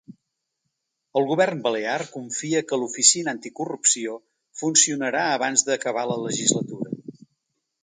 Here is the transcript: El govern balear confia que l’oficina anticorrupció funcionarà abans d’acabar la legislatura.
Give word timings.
El 1.19 1.27
govern 1.31 1.59
balear 1.67 1.97
confia 2.15 2.63
que 2.71 2.79
l’oficina 2.85 3.31
anticorrupció 3.37 4.17
funcionarà 4.63 5.29
abans 5.37 5.67
d’acabar 5.71 6.09
la 6.15 6.19
legislatura. 6.27 6.99